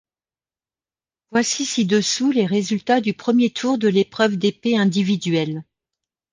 [1.29, 5.63] Voici ci-dessous les résultats du premier tour de l'épreuve d'épée individuelle.